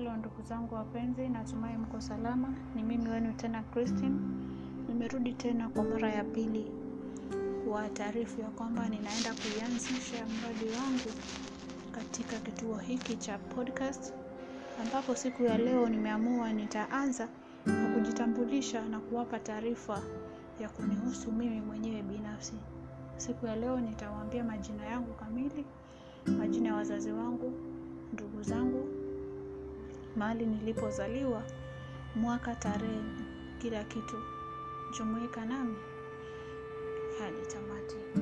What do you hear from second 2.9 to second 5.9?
wenu tena Christine. Nimerudi tena kwa